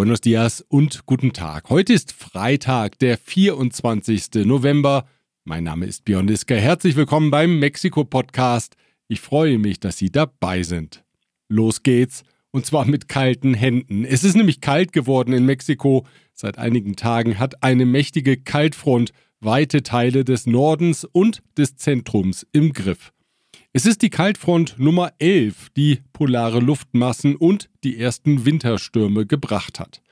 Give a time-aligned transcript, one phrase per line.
[0.00, 1.68] Buenos dias und guten Tag.
[1.68, 4.46] Heute ist Freitag, der 24.
[4.46, 5.04] November.
[5.44, 6.56] Mein Name ist Björn Liske.
[6.56, 8.76] Herzlich willkommen beim Mexiko-Podcast.
[9.08, 11.04] Ich freue mich, dass Sie dabei sind.
[11.50, 12.22] Los geht's.
[12.50, 14.06] Und zwar mit kalten Händen.
[14.06, 16.06] Es ist nämlich kalt geworden in Mexiko.
[16.32, 22.72] Seit einigen Tagen hat eine mächtige Kaltfront weite Teile des Nordens und des Zentrums im
[22.72, 23.12] Griff.
[23.72, 30.02] Es ist die Kaltfront Nummer 11, die polare Luftmassen und die ersten Winterstürme gebracht hat.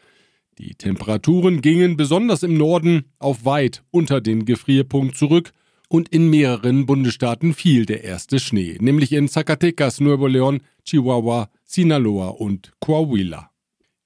[0.58, 5.50] Die Temperaturen gingen besonders im Norden auf weit unter den Gefrierpunkt zurück
[5.88, 12.28] und in mehreren Bundesstaaten fiel der erste Schnee, nämlich in Zacatecas, Nuevo León, Chihuahua, Sinaloa
[12.28, 13.50] und Coahuila.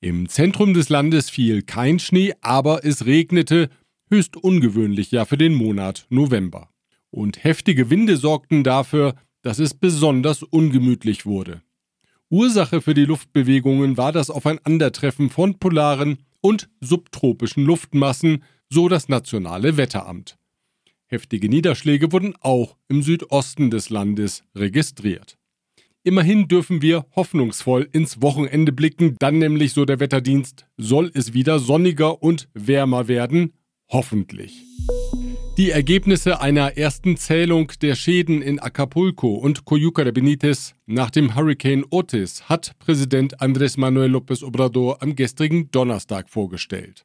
[0.01, 3.69] Im Zentrum des Landes fiel kein Schnee, aber es regnete,
[4.09, 6.71] höchst ungewöhnlich ja für den Monat November.
[7.11, 11.63] Und heftige Winde sorgten dafür, dass es besonders ungemütlich wurde.
[12.31, 19.77] Ursache für die Luftbewegungen war das Aufeinandertreffen von polaren und subtropischen Luftmassen, so das nationale
[19.77, 20.39] Wetteramt.
[21.07, 25.37] Heftige Niederschläge wurden auch im Südosten des Landes registriert.
[26.05, 31.59] Immerhin dürfen wir hoffnungsvoll ins Wochenende blicken, dann nämlich, so der Wetterdienst, soll es wieder
[31.59, 33.53] sonniger und wärmer werden,
[33.89, 34.65] hoffentlich.
[35.59, 41.35] Die Ergebnisse einer ersten Zählung der Schäden in Acapulco und Coyuca de Benitez nach dem
[41.35, 47.05] Hurricane Otis hat Präsident Andrés Manuel López Obrador am gestrigen Donnerstag vorgestellt.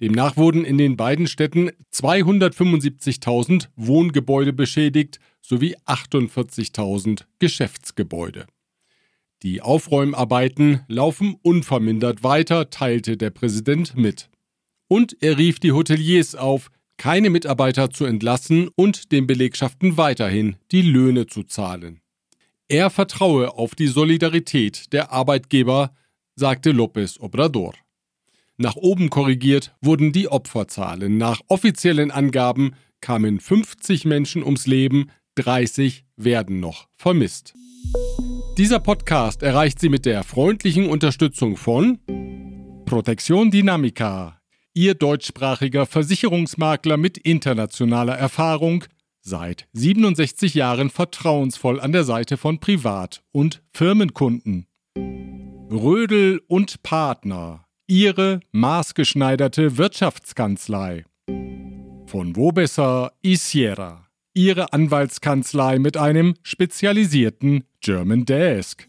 [0.00, 8.46] Demnach wurden in den beiden Städten 275.000 Wohngebäude beschädigt sowie 48.000 Geschäftsgebäude.
[9.42, 14.30] Die Aufräumarbeiten laufen unvermindert weiter, teilte der Präsident mit.
[14.88, 20.82] Und er rief die Hoteliers auf, keine Mitarbeiter zu entlassen und den Belegschaften weiterhin die
[20.82, 22.00] Löhne zu zahlen.
[22.68, 25.92] Er vertraue auf die Solidarität der Arbeitgeber,
[26.34, 27.74] sagte López Obrador.
[28.56, 31.18] Nach oben korrigiert wurden die Opferzahlen.
[31.18, 37.54] Nach offiziellen Angaben kamen 50 Menschen ums Leben, 30 werden noch vermisst.
[38.56, 41.98] Dieser Podcast erreicht Sie mit der freundlichen Unterstützung von
[42.86, 44.35] Protection Dynamica,
[44.76, 48.84] Ihr deutschsprachiger Versicherungsmakler mit internationaler Erfahrung,
[49.22, 54.66] seit 67 Jahren vertrauensvoll an der Seite von Privat- und Firmenkunden.
[55.70, 61.06] Rödel und Partner Ihre maßgeschneiderte Wirtschaftskanzlei.
[62.04, 68.86] Von wo besser Isiera, Ihre Anwaltskanzlei mit einem spezialisierten German Desk.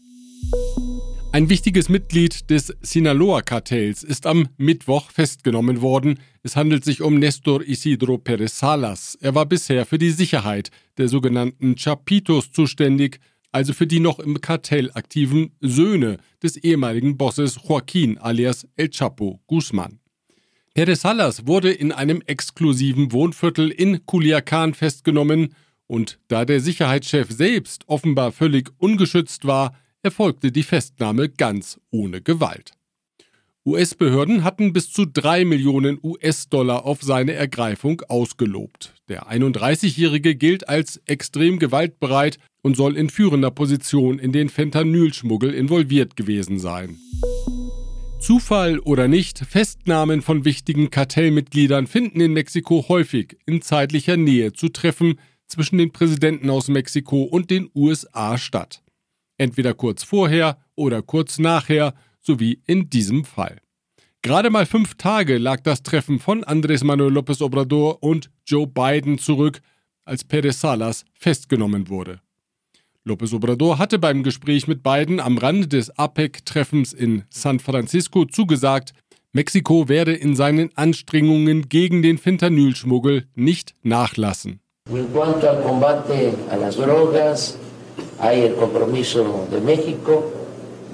[1.30, 6.18] Ein wichtiges Mitglied des Sinaloa-Kartells ist am Mittwoch festgenommen worden.
[6.42, 9.16] Es handelt sich um Nestor Isidro Perez Salas.
[9.20, 13.20] Er war bisher für die Sicherheit der sogenannten Chapitos zuständig
[13.52, 19.40] also für die noch im Kartell aktiven Söhne des ehemaligen Bosses Joaquin alias El Chapo
[19.46, 20.00] Guzman.
[20.74, 25.54] Perez Salas wurde in einem exklusiven Wohnviertel in Culiacan festgenommen
[25.86, 32.72] und da der Sicherheitschef selbst offenbar völlig ungeschützt war, erfolgte die Festnahme ganz ohne Gewalt.
[33.68, 38.94] US-Behörden hatten bis zu drei Millionen US-Dollar auf seine Ergreifung ausgelobt.
[39.08, 46.16] Der 31-Jährige gilt als extrem gewaltbereit und soll in führender Position in den Fentanylschmuggel involviert
[46.16, 46.96] gewesen sein.
[48.20, 54.70] Zufall oder nicht, Festnahmen von wichtigen Kartellmitgliedern finden in Mexiko häufig in zeitlicher Nähe zu
[54.70, 58.82] Treffen zwischen den Präsidenten aus Mexiko und den USA statt.
[59.38, 63.58] Entweder kurz vorher oder kurz nachher, so wie in diesem Fall.
[64.22, 69.18] Gerade mal fünf Tage lag das Treffen von Andrés Manuel López Obrador und Joe Biden
[69.18, 69.60] zurück,
[70.04, 72.20] als Pérez Salas festgenommen wurde.
[73.06, 78.92] López Obrador hatte beim Gespräch mit Biden am Rande des APEC-Treffens in San Francisco zugesagt,
[79.32, 84.60] Mexiko werde in seinen Anstrengungen gegen den Fentanylschmuggel nicht nachlassen.
[84.90, 87.58] En cuanto al combate a las drogas,
[88.20, 90.32] hay el compromiso de México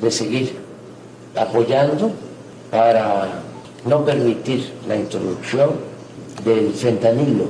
[0.00, 0.52] de seguir
[1.36, 2.12] apoyando
[2.70, 3.42] para
[3.86, 5.70] no permitir la introducción
[6.44, 7.48] del fentanilo.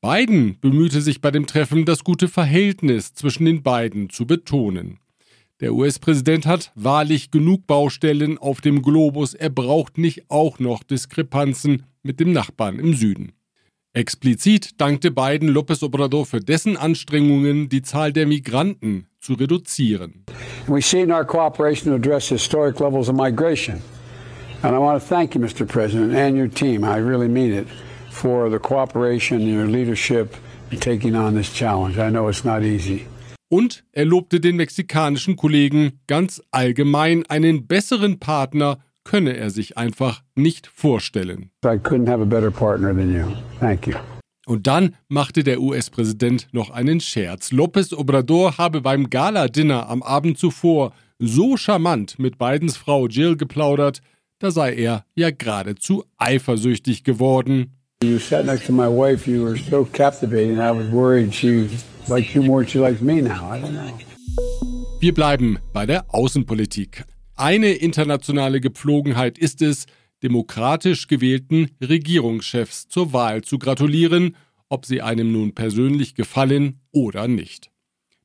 [0.00, 4.98] Biden bemühte sich bei dem Treffen, das gute Verhältnis zwischen den beiden zu betonen.
[5.60, 11.84] Der US-Präsident hat wahrlich genug Baustellen auf dem Globus, er braucht nicht auch noch Diskrepanzen
[12.02, 13.32] mit dem Nachbarn im Süden.
[13.94, 20.24] Explizit dankte Biden López Obrador für dessen Anstrengungen, die Zahl der Migranten zu reduzieren.
[20.66, 23.82] We see in our cooperation to address historic levels of migration.
[24.62, 25.66] And I want to thank you, Mr.
[25.66, 26.84] President, and your team.
[26.84, 27.66] I really mean it
[28.10, 30.36] for the cooperation, your leadership
[30.70, 31.98] in taking on this challenge.
[31.98, 33.06] I know it's not easy.
[33.50, 40.22] Und er lobte den mexikanischen Kollegen ganz allgemein einen besseren Partner könne er sich einfach
[40.34, 41.50] nicht vorstellen.
[41.64, 43.26] I couldn't have a better partner than you.
[43.60, 43.94] Thank you.
[44.46, 47.52] Und dann machte der US-Präsident noch einen Scherz.
[47.52, 54.00] López Obrador habe beim Gala-Dinner am Abend zuvor so charmant mit Bidens Frau Jill geplaudert,
[54.40, 57.78] da sei er ja geradezu eifersüchtig geworden.
[58.02, 61.68] You sat next to my wife, you were so captivating, I was worried she
[62.08, 63.52] liked you more than she likes me now.
[63.52, 63.98] I don't know.
[64.98, 67.04] Wir bleiben bei der Außenpolitik.
[67.42, 69.86] Eine internationale Gepflogenheit ist es,
[70.22, 74.36] demokratisch gewählten Regierungschefs zur Wahl zu gratulieren,
[74.68, 77.72] ob sie einem nun persönlich gefallen oder nicht.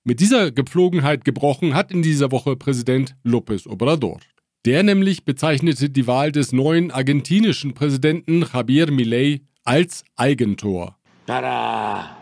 [0.03, 4.19] Mit dieser Gepflogenheit gebrochen hat in dieser Woche Präsident López Obrador.
[4.65, 10.95] Der nämlich bezeichnete die Wahl des neuen argentinischen Präsidenten Javier Milei als Eigentor.
[11.25, 12.17] Para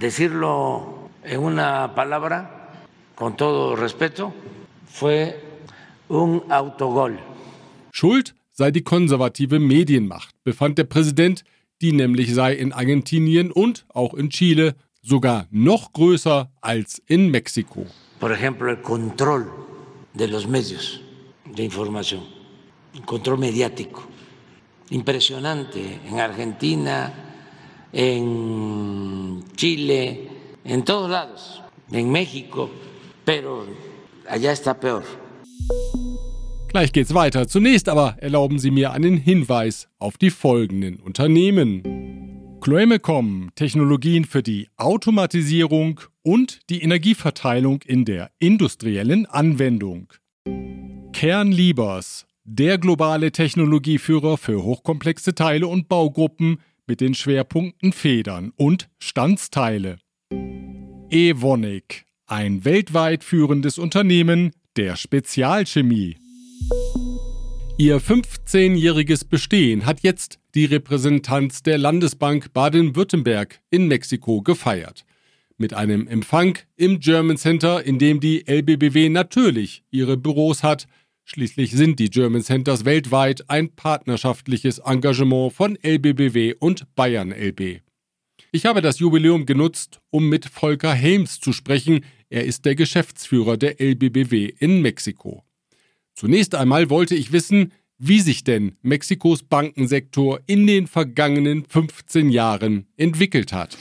[0.00, 2.70] decirlo en una palabra,
[3.16, 4.32] con todo respeto,
[4.86, 5.53] fue
[6.08, 7.18] un autogol.
[7.92, 11.44] Schuld sei die konservative Medienmacht, befand der Präsident,
[11.80, 17.86] die nämlich sei in Argentinien und auch in Chile sogar noch größer als in Mexiko.
[18.20, 19.50] Por ejemplo, el control
[20.14, 21.00] de los medios
[21.44, 22.22] de información,
[22.94, 24.02] el control mediático.
[24.90, 27.12] Impresionante en Argentina,
[27.92, 30.28] en Chile,
[30.64, 32.70] en todos lados, en México,
[33.24, 33.66] pero
[34.28, 35.23] allá está peor.
[36.74, 37.46] Gleich geht's weiter.
[37.46, 42.58] Zunächst aber erlauben Sie mir einen Hinweis auf die folgenden Unternehmen.
[42.60, 50.12] Chloemecom, Technologien für die Automatisierung und die Energieverteilung in der industriellen Anwendung.
[51.12, 59.98] Kernliebers, der globale Technologieführer für hochkomplexe Teile und Baugruppen mit den Schwerpunkten Federn und Standsteile.
[61.08, 66.16] Evonik, ein weltweit führendes Unternehmen der Spezialchemie.
[67.76, 75.04] Ihr 15-jähriges Bestehen hat jetzt die Repräsentanz der Landesbank Baden-Württemberg in Mexiko gefeiert.
[75.56, 80.86] Mit einem Empfang im German Center, in dem die LBBW natürlich ihre Büros hat.
[81.24, 87.80] Schließlich sind die German Centers weltweit ein partnerschaftliches Engagement von LBBW und Bayern LB.
[88.52, 92.04] Ich habe das Jubiläum genutzt, um mit Volker Helms zu sprechen.
[92.30, 95.42] Er ist der Geschäftsführer der LBBW in Mexiko.
[96.14, 102.86] Zunächst einmal wollte ich wissen, wie sich denn Mexikos Bankensektor in den vergangenen 15 Jahren
[102.96, 103.76] entwickelt hat.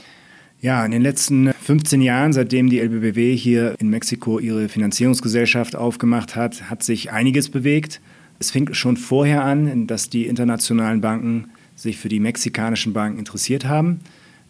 [0.59, 6.35] Ja, in den letzten 15 Jahren, seitdem die LBBW hier in Mexiko ihre Finanzierungsgesellschaft aufgemacht
[6.35, 8.01] hat, hat sich einiges bewegt.
[8.39, 13.65] Es fing schon vorher an, dass die internationalen Banken sich für die mexikanischen Banken interessiert
[13.65, 13.99] haben,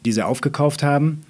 [0.06, 1.24] diese aufgekauft haben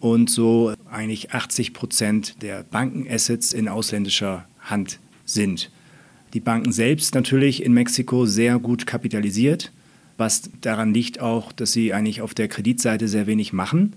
[0.00, 5.70] und so eigentlich 80 Prozent der Bankenassets in ausländischer Hand sind.
[6.34, 9.70] Die Banken selbst natürlich in Mexiko sehr gut kapitalisiert,
[10.16, 13.94] was daran liegt auch, dass sie eigentlich auf der Kreditseite sehr wenig machen.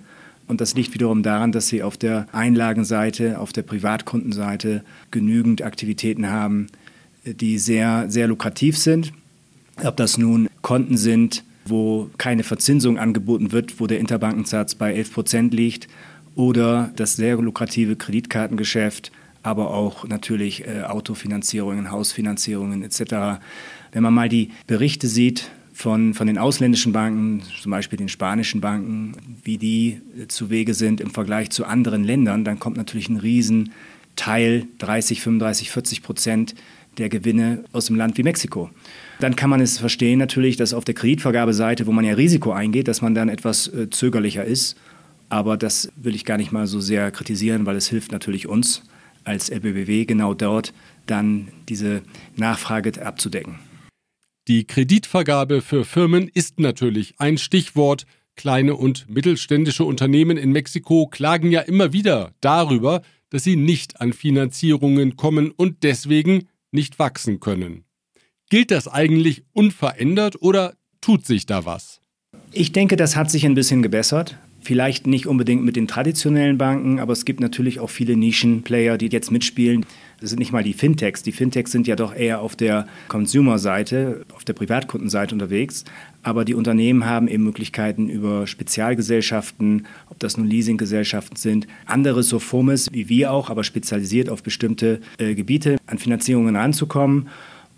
[0.48, 6.30] Und das liegt wiederum daran, dass sie auf der Einlagenseite, auf der Privatkundenseite genügend Aktivitäten
[6.30, 6.68] haben,
[7.26, 9.14] die sehr, sehr lukrativ sind.
[9.84, 15.14] Ob das nun Konten sind, wo keine Verzinsung angeboten wird, wo der Interbankensatz bei 11
[15.14, 15.88] Prozent liegt,
[16.36, 19.12] oder das sehr lukrative Kreditkartengeschäft,
[19.48, 23.40] aber auch natürlich äh, Autofinanzierungen, Hausfinanzierungen etc.
[23.94, 28.60] Wenn man mal die Berichte sieht von, von den ausländischen Banken, zum Beispiel den spanischen
[28.60, 29.14] Banken,
[29.44, 33.16] wie die äh, zu Wege sind im Vergleich zu anderen Ländern, dann kommt natürlich ein
[33.16, 36.56] Riesenteil, 30, 35, 40 Prozent
[36.98, 38.70] der Gewinne aus dem Land wie Mexiko.
[39.22, 42.90] Dann kann man es verstehen natürlich, dass auf der Kreditvergabeseite, wo man ja Risiko eingeht,
[42.90, 44.76] dass man dann etwas äh, zögerlicher ist.
[45.30, 48.84] Aber das will ich gar nicht mal so sehr kritisieren, weil es hilft natürlich uns
[49.28, 50.74] als LBBW genau dort
[51.06, 52.02] dann diese
[52.36, 53.60] Nachfrage abzudecken.
[54.48, 58.06] Die Kreditvergabe für Firmen ist natürlich ein Stichwort.
[58.36, 64.14] Kleine und mittelständische Unternehmen in Mexiko klagen ja immer wieder darüber, dass sie nicht an
[64.14, 67.84] Finanzierungen kommen und deswegen nicht wachsen können.
[68.50, 72.00] Gilt das eigentlich unverändert oder tut sich da was?
[72.52, 74.38] Ich denke, das hat sich ein bisschen gebessert.
[74.68, 79.08] Vielleicht nicht unbedingt mit den traditionellen Banken, aber es gibt natürlich auch viele Nischenplayer, die
[79.08, 79.86] jetzt mitspielen.
[80.20, 81.24] Das sind nicht mal die Fintechs.
[81.24, 85.86] Die Fintechs sind ja doch eher auf der Consumer-Seite, auf der Privatkundenseite unterwegs.
[86.22, 92.90] Aber die Unternehmen haben eben Möglichkeiten über Spezialgesellschaften, ob das nun Leasinggesellschaften sind, andere Soformes
[92.92, 97.30] wie wir auch, aber spezialisiert auf bestimmte äh, Gebiete an Finanzierungen ranzukommen.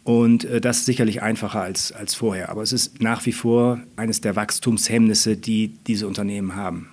[0.10, 2.50] Und äh, das ist sicherlich einfacher als, als vorher.
[2.50, 6.90] Aber es ist nach wie vor eines der Wachstumshemmnisse, die diese Unternehmen haben.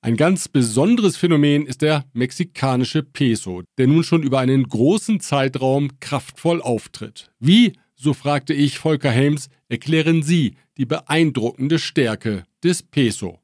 [0.00, 5.98] Ein ganz besonderes Phänomen ist der mexikanische Peso, der nun schon über einen großen Zeitraum
[5.98, 7.32] kraftvoll auftritt.
[7.40, 13.40] Wie so fragte ich Volker Helms, erklären Sie die beeindruckende Stärke des Peso.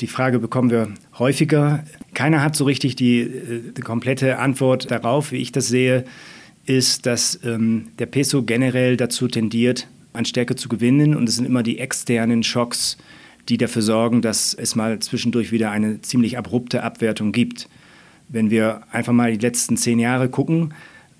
[0.00, 1.84] Die Frage bekommen wir häufiger.
[2.14, 5.30] Keiner hat so richtig die, äh, die komplette Antwort darauf.
[5.30, 6.06] Wie ich das sehe,
[6.66, 11.14] ist, dass ähm, der Peso generell dazu tendiert, an Stärke zu gewinnen.
[11.14, 12.96] Und es sind immer die externen Schocks,
[13.48, 17.68] die dafür sorgen, dass es mal zwischendurch wieder eine ziemlich abrupte Abwertung gibt.
[18.28, 20.72] Wenn wir einfach mal die letzten zehn Jahre gucken,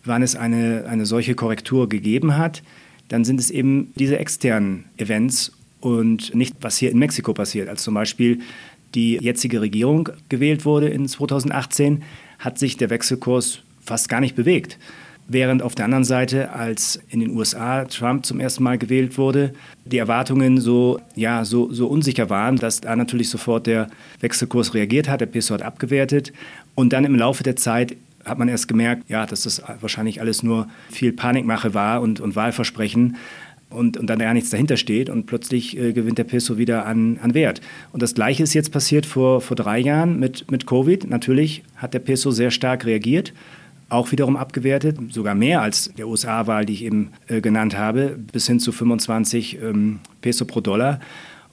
[0.05, 2.63] wann es eine, eine solche Korrektur gegeben hat,
[3.09, 7.69] dann sind es eben diese externen Events und nicht, was hier in Mexiko passiert.
[7.69, 8.41] Als zum Beispiel
[8.95, 12.03] die jetzige Regierung gewählt wurde in 2018,
[12.39, 14.79] hat sich der Wechselkurs fast gar nicht bewegt.
[15.27, 19.55] Während auf der anderen Seite, als in den USA Trump zum ersten Mal gewählt wurde,
[19.87, 23.89] die Erwartungen so, ja, so, so unsicher waren, dass da natürlich sofort der
[24.21, 26.33] Wechselkurs reagiert hat, der Peso hat abgewertet.
[26.75, 30.43] Und dann im Laufe der Zeit hat man erst gemerkt, ja, dass das wahrscheinlich alles
[30.43, 33.17] nur viel Panikmache war und, und Wahlversprechen
[33.71, 37.19] und, und dann gar nichts dahinter steht und plötzlich äh, gewinnt der Peso wieder an,
[37.23, 37.63] an Wert.
[37.93, 41.09] Und das Gleiche ist jetzt passiert vor, vor drei Jahren mit, mit Covid.
[41.09, 43.33] Natürlich hat der Peso sehr stark reagiert
[43.89, 48.47] auch wiederum abgewertet, sogar mehr als der USA-Wahl, die ich eben äh, genannt habe, bis
[48.47, 51.01] hin zu 25 ähm, Peso pro Dollar.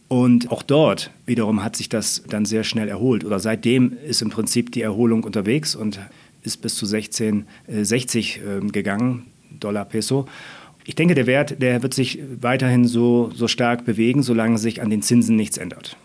[0.08, 3.24] Und auch dort wiederum hat sich das dann sehr schnell erholt.
[3.24, 6.00] Oder seitdem ist im Prinzip die Erholung unterwegs und
[6.44, 9.28] ist bis zu 16,60 äh, äh, gegangen,
[9.60, 10.28] Dollar Peso.
[10.84, 14.90] Ich denke, der Wert, der wird sich weiterhin so, so stark bewegen, solange sich an
[14.90, 15.96] den Zinsen nichts ändert.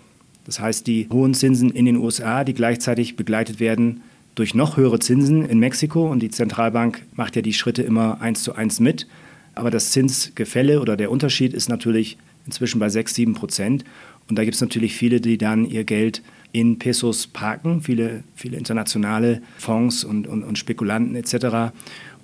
[0.44, 4.02] Das heißt, die hohen Zinsen in den USA, die gleichzeitig begleitet werden
[4.36, 8.42] durch noch höhere Zinsen in Mexiko und die Zentralbank macht ja die Schritte immer eins
[8.42, 9.08] zu eins mit.
[9.54, 13.84] Aber das Zinsgefälle oder der Unterschied ist natürlich inzwischen bei 6, 7 Prozent.
[14.28, 18.58] Und da gibt es natürlich viele, die dann ihr Geld in Pesos parken, viele, viele
[18.58, 21.72] internationale Fonds und, und, und Spekulanten etc.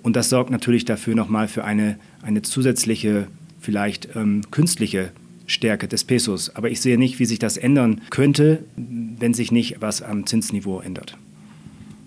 [0.03, 3.27] Und das sorgt natürlich dafür nochmal für eine, eine zusätzliche,
[3.59, 5.11] vielleicht ähm, künstliche
[5.47, 6.55] Stärke des Pesos.
[6.55, 10.79] Aber ich sehe nicht, wie sich das ändern könnte, wenn sich nicht was am Zinsniveau
[10.79, 11.17] ändert.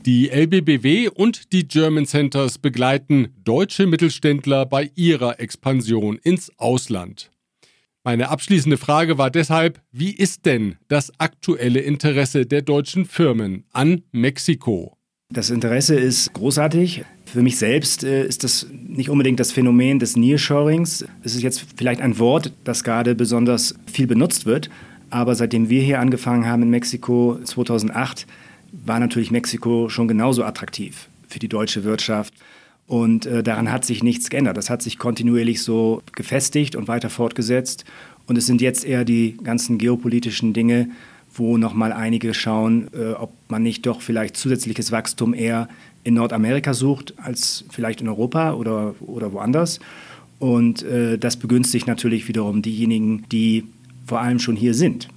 [0.06, 7.32] Die LBBW und die German Centers begleiten deutsche Mittelständler bei ihrer Expansion ins Ausland.
[8.04, 14.02] Meine abschließende Frage war deshalb, wie ist denn das aktuelle Interesse der deutschen Firmen an
[14.12, 14.96] Mexiko?
[15.34, 17.04] Das Interesse ist großartig.
[17.24, 21.04] Für mich selbst äh, ist das nicht unbedingt das Phänomen des Nearshorings.
[21.24, 24.70] Es ist jetzt vielleicht ein Wort, das gerade besonders viel benutzt wird.
[25.10, 28.28] Aber seitdem wir hier angefangen haben in Mexiko 2008,
[28.84, 32.34] war natürlich Mexiko schon genauso attraktiv für die deutsche Wirtschaft.
[32.86, 34.56] Und äh, daran hat sich nichts geändert.
[34.56, 37.84] Das hat sich kontinuierlich so gefestigt und weiter fortgesetzt.
[38.26, 40.88] Und es sind jetzt eher die ganzen geopolitischen Dinge,
[41.34, 45.68] wo nochmal einige schauen, äh, ob man nicht doch vielleicht zusätzliches Wachstum eher
[46.04, 49.80] in Nordamerika sucht als vielleicht in Europa oder, oder woanders.
[50.38, 53.64] Und äh, das begünstigt natürlich wiederum diejenigen, die
[54.06, 55.08] vor allem schon hier sind.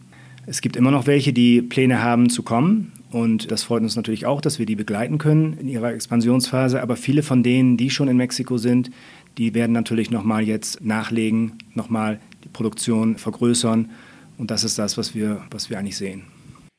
[0.48, 4.26] Es gibt immer noch welche, die Pläne haben zu kommen, und das freut uns natürlich
[4.26, 6.82] auch, dass wir die begleiten können in ihrer Expansionsphase.
[6.82, 8.92] Aber viele von denen, die schon in Mexiko sind,
[9.38, 13.90] die werden natürlich nochmal jetzt nachlegen, nochmal die Produktion vergrößern.
[14.38, 16.24] Und das ist das, was wir, was wir eigentlich sehen.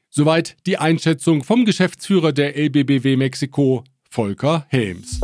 [0.09, 5.21] Soweit die Einschätzung vom Geschäftsführer der LBBW Mexiko, Volker Helms.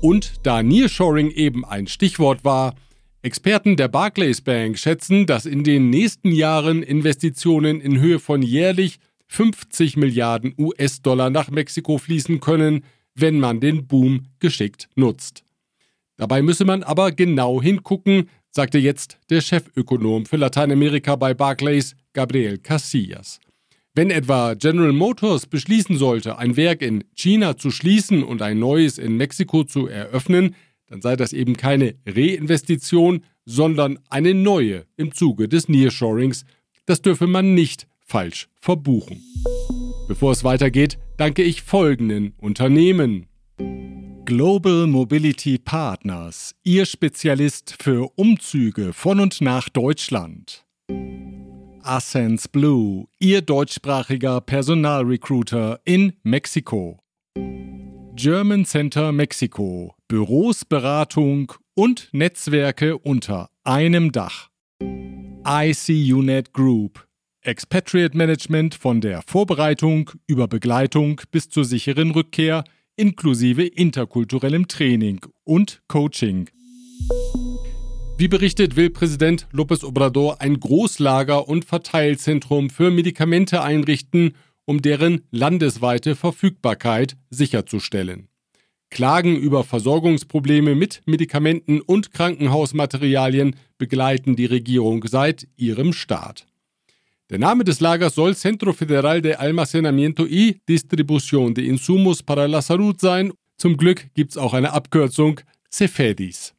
[0.00, 2.74] Und da Nearshoring eben ein Stichwort war,
[3.22, 8.98] Experten der Barclays Bank schätzen, dass in den nächsten Jahren Investitionen in Höhe von jährlich
[9.34, 12.84] 50 Milliarden US-Dollar nach Mexiko fließen können,
[13.16, 15.42] wenn man den Boom geschickt nutzt.
[16.16, 22.58] Dabei müsse man aber genau hingucken, sagte jetzt der Chefökonom für Lateinamerika bei Barclays, Gabriel
[22.58, 23.40] Casillas.
[23.92, 28.98] Wenn etwa General Motors beschließen sollte, ein Werk in China zu schließen und ein neues
[28.98, 30.54] in Mexiko zu eröffnen,
[30.86, 36.44] dann sei das eben keine Reinvestition, sondern eine neue im Zuge des Nearshorings.
[36.86, 39.22] Das dürfe man nicht falsch verbuchen.
[40.06, 43.26] Bevor es weitergeht, danke ich folgenden Unternehmen.
[44.24, 50.64] Global Mobility Partners, Ihr Spezialist für Umzüge von und nach Deutschland.
[51.82, 57.00] Ascens Blue, Ihr deutschsprachiger Personalrecruiter in Mexiko.
[58.16, 64.48] German Center Mexiko, Büros, Beratung und Netzwerke unter einem Dach.
[65.46, 67.06] ICUNET Group,
[67.46, 72.64] Expatriate Management von der Vorbereitung über Begleitung bis zur sicheren Rückkehr
[72.96, 76.48] inklusive interkulturellem Training und Coaching.
[78.16, 84.34] Wie berichtet, will Präsident López Obrador ein Großlager und Verteilzentrum für Medikamente einrichten,
[84.64, 88.28] um deren landesweite Verfügbarkeit sicherzustellen.
[88.88, 96.46] Klagen über Versorgungsprobleme mit Medikamenten und Krankenhausmaterialien begleiten die Regierung seit ihrem Start.
[97.34, 102.62] Der Name des Lagers soll Centro Federal de Almacenamiento y Distribución de Insumos para la
[102.62, 103.32] Salud sein.
[103.58, 106.54] Zum Glück gibt es auch eine Abkürzung, Cefedis.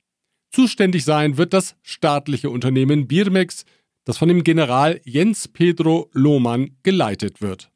[0.51, 3.63] Zuständig sein wird das staatliche Unternehmen Birmex,
[4.03, 7.71] das von dem General Jens Pedro Lohmann geleitet wird.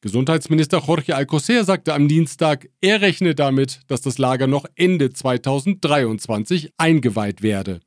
[0.00, 6.72] Gesundheitsminister Jorge Alcocer sagte am Dienstag, er rechne damit, dass das Lager noch Ende 2023
[6.76, 7.78] eingeweiht werde.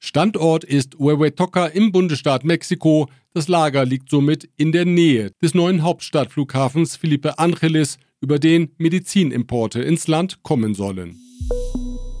[0.00, 3.08] Standort ist Huehuetoca im Bundesstaat Mexiko.
[3.34, 9.80] Das Lager liegt somit in der Nähe des neuen Hauptstadtflughafens Felipe Angeles, über den Medizinimporte
[9.80, 11.16] ins Land kommen sollen.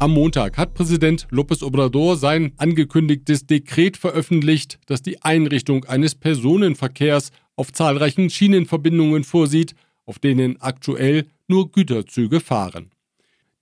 [0.00, 7.32] Am Montag hat Präsident López Obrador sein angekündigtes Dekret veröffentlicht, das die Einrichtung eines Personenverkehrs
[7.56, 9.74] auf zahlreichen Schienenverbindungen vorsieht,
[10.06, 12.90] auf denen aktuell nur Güterzüge fahren.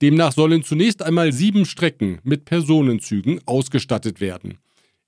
[0.01, 4.59] Demnach sollen zunächst einmal sieben Strecken mit Personenzügen ausgestattet werden.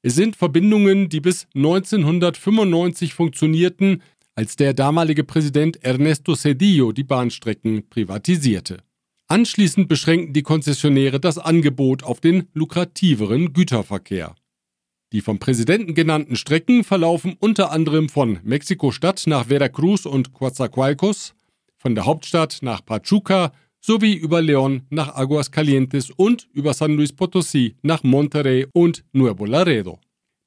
[0.01, 4.01] Es sind Verbindungen, die bis 1995 funktionierten,
[4.33, 8.77] als der damalige Präsident Ernesto Cedillo die Bahnstrecken privatisierte.
[9.27, 14.35] Anschließend beschränken die Konzessionäre das Angebot auf den lukrativeren Güterverkehr.
[15.11, 21.35] Die vom Präsidenten genannten Strecken verlaufen unter anderem von Mexiko-Stadt nach Veracruz und Coatzacoalcos,
[21.77, 23.51] von der Hauptstadt nach Pachuca
[23.81, 29.99] sowie über León nach Aguascalientes und über San Luis Potosí nach Monterrey und Nuevo Laredo.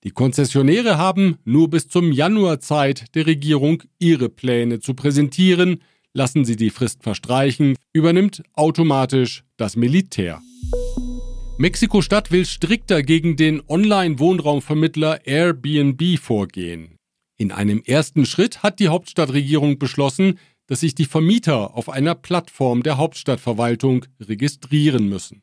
[0.04, 5.80] Die Konzessionäre haben nur bis zum Januar Zeit, der Regierung ihre Pläne zu präsentieren.
[6.12, 10.40] Lassen sie die Frist verstreichen, übernimmt automatisch das Militär.
[11.58, 16.96] Mexiko-Stadt will strikter gegen den Online-Wohnraumvermittler Airbnb vorgehen.
[17.38, 20.38] In einem ersten Schritt hat die Hauptstadtregierung beschlossen,
[20.72, 25.42] dass sich die Vermieter auf einer Plattform der Hauptstadtverwaltung registrieren müssen.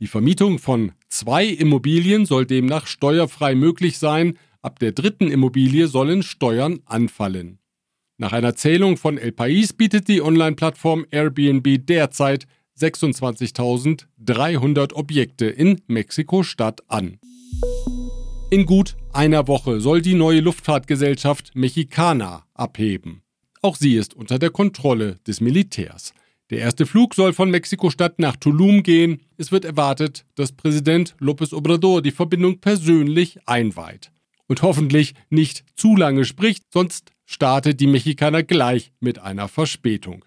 [0.00, 6.24] Die Vermietung von zwei Immobilien soll demnach steuerfrei möglich sein, ab der dritten Immobilie sollen
[6.24, 7.60] Steuern anfallen.
[8.16, 12.48] Nach einer Zählung von El País bietet die Online-Plattform Airbnb derzeit
[12.80, 17.20] 26.300 Objekte in Mexiko-Stadt an.
[18.50, 23.22] In gut einer Woche soll die neue Luftfahrtgesellschaft Mexicana abheben.
[23.62, 26.12] Auch sie ist unter der Kontrolle des Militärs.
[26.50, 29.20] Der erste Flug soll von Mexiko-Stadt nach Tulum gehen.
[29.36, 34.12] Es wird erwartet, dass Präsident López Obrador die Verbindung persönlich einweiht.
[34.46, 40.24] Und hoffentlich nicht zu lange spricht, sonst startet die Mexikaner gleich mit einer Verspätung.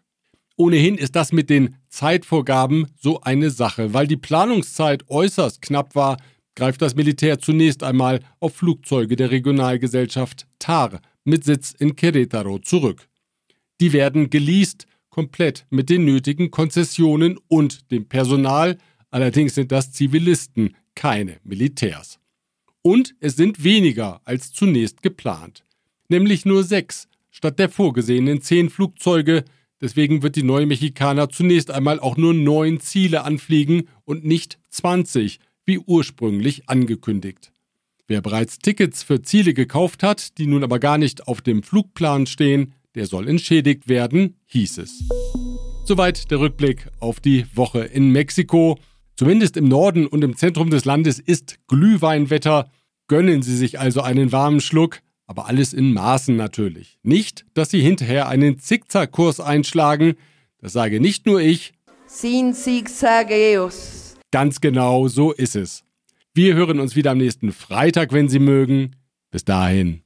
[0.57, 3.95] Ohnehin ist das mit den Zeitvorgaben so eine Sache.
[3.95, 6.17] Weil die Planungszeit äußerst knapp war,
[6.55, 13.07] greift das Militär zunächst einmal auf Flugzeuge der Regionalgesellschaft TAR mit Sitz in Querétaro zurück.
[13.81, 18.77] Die werden geleast, komplett mit den nötigen Konzessionen und dem Personal,
[19.09, 22.19] allerdings sind das Zivilisten, keine Militärs.
[22.81, 25.65] Und es sind weniger als zunächst geplant,
[26.07, 29.43] nämlich nur sechs statt der vorgesehenen zehn Flugzeuge,
[29.81, 35.39] Deswegen wird die neue Mexikaner zunächst einmal auch nur neun Ziele anfliegen und nicht 20,
[35.65, 37.51] wie ursprünglich angekündigt.
[38.07, 42.27] Wer bereits Tickets für Ziele gekauft hat, die nun aber gar nicht auf dem Flugplan
[42.27, 45.03] stehen, der soll entschädigt werden, hieß es.
[45.85, 48.77] Soweit der Rückblick auf die Woche in Mexiko.
[49.15, 52.69] Zumindest im Norden und im Zentrum des Landes ist Glühweinwetter.
[53.07, 55.01] Gönnen Sie sich also einen warmen Schluck
[55.31, 56.99] aber alles in Maßen natürlich.
[57.03, 60.15] Nicht, dass Sie hinterher einen Zickzackkurs einschlagen,
[60.59, 61.71] das sage nicht nur ich.
[62.05, 64.17] Sin zigzagueos.
[64.31, 65.85] Ganz genau, so ist es.
[66.33, 68.97] Wir hören uns wieder am nächsten Freitag, wenn Sie mögen.
[69.31, 70.01] Bis dahin.